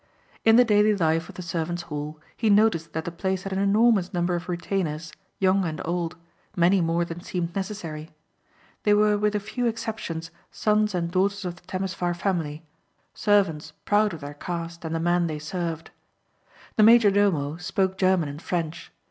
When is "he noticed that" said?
2.35-3.05